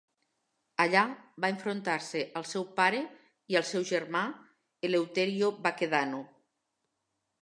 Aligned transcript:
Allà 0.83 1.01
va 1.43 1.49
enfrontar-se 1.55 2.23
al 2.39 2.47
seu 2.51 2.65
pare 2.79 3.01
i 3.55 3.57
al 3.59 3.67
seu 3.73 3.85
germà, 3.89 4.23
Eleuterio 4.89 5.51
Baquedano. 5.67 6.23